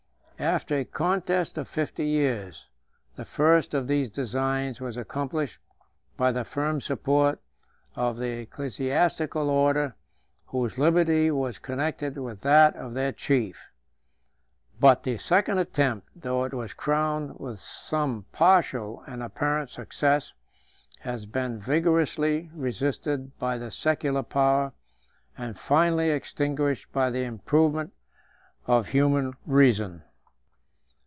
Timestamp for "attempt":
15.59-16.09